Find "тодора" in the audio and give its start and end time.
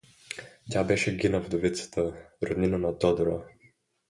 2.97-3.47